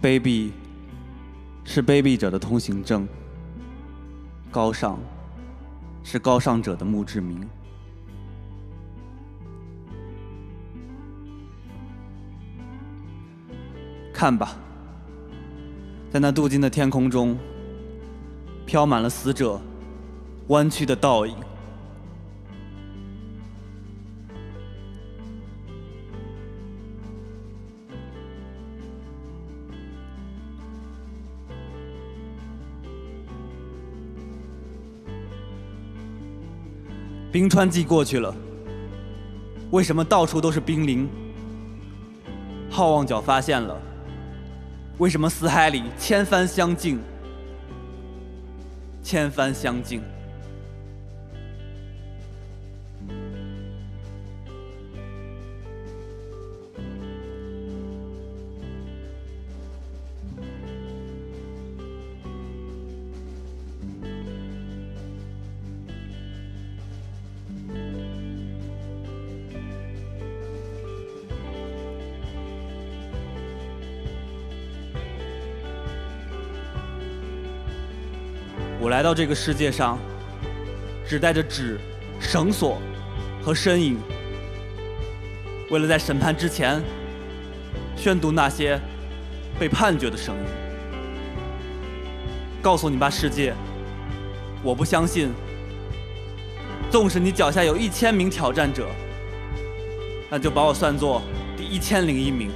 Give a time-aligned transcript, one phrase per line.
[0.00, 0.50] 卑鄙
[1.64, 3.08] 是卑鄙者的通行证，
[4.50, 4.98] 高尚
[6.04, 7.48] 是高尚者的墓志铭。
[14.12, 14.56] 看吧，
[16.10, 17.36] 在那镀金的天空中，
[18.64, 19.60] 飘满了死者
[20.48, 21.36] 弯曲的倒影。
[37.30, 38.34] 冰川季过去了，
[39.70, 41.08] 为什么到处都是冰凌？
[42.70, 43.78] 好望角发现了，
[44.98, 46.98] 为什么死海里千帆相竞？
[49.02, 50.00] 千帆相竞。
[78.86, 79.98] 我来到这个世界上，
[81.04, 81.76] 只带着纸、
[82.20, 82.80] 绳索
[83.42, 83.98] 和身影，
[85.72, 86.80] 为了在审判之前
[87.96, 88.80] 宣读那些
[89.58, 90.44] 被判决的声音，
[92.62, 93.54] 告诉你吧，世界，
[94.62, 95.30] 我不相信。
[96.88, 98.86] 纵使你脚下有一千名挑战者，
[100.30, 101.22] 那就把我算作
[101.56, 102.52] 第一千零一名，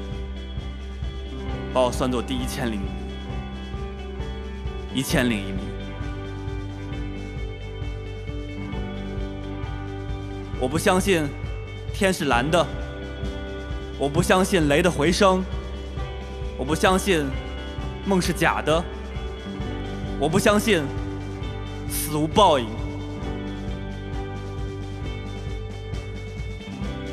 [1.74, 2.80] 把我算作第一千零
[4.94, 5.69] 一，千零一名。
[10.60, 11.26] 我不相信
[11.94, 12.66] 天是蓝的，
[13.98, 15.42] 我不相信雷的回声，
[16.58, 17.24] 我不相信
[18.04, 18.84] 梦是假的，
[20.18, 20.82] 我不相信
[21.88, 22.66] 死无报应。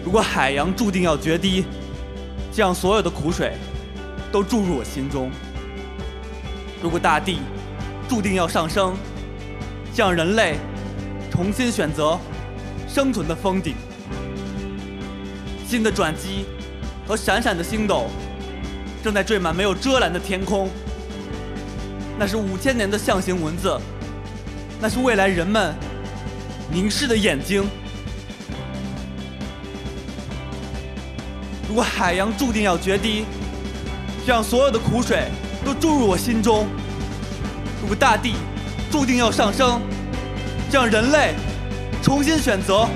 [0.03, 1.63] 如果海洋注定要决堤，
[2.52, 3.53] 这样所有的苦水
[4.30, 5.30] 都注入我心中；
[6.81, 7.40] 如果大地
[8.09, 8.94] 注定要上升，
[9.94, 10.57] 这样人类
[11.31, 12.19] 重新选择。
[12.88, 13.75] 生存的峰顶，
[15.68, 16.46] 新的转机
[17.08, 18.08] 和闪闪的星斗
[19.03, 20.70] 正在缀满没有遮拦的天空。
[22.18, 23.80] 那是五千年的象形文字，
[24.81, 25.75] 那是未来人们
[26.72, 27.64] 凝视的眼睛。
[31.69, 33.25] 如果海洋注定要决堤，
[34.25, 35.25] 让所有的苦水
[35.64, 36.66] 都注入我心中；
[37.81, 38.34] 如果大地
[38.90, 39.80] 注定要上升，
[40.72, 41.36] 让人类。
[42.07, 42.88] 重新选择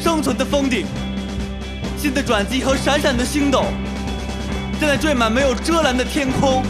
[0.00, 0.84] 生存的封顶
[1.96, 3.66] 新的转机和闪闪的星斗
[4.80, 6.60] 正在缀满没有遮拦的天空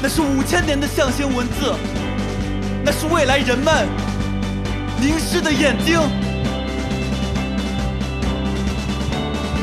[0.00, 1.74] 那是五千年的象形文字
[2.84, 3.88] 那是未来人们
[5.00, 5.98] 凝视的眼睛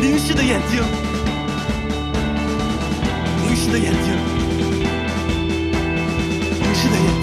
[0.01, 0.83] 凝视的眼睛
[3.47, 4.11] 凝视的眼睛
[6.59, 7.20] 凝视的眼睛。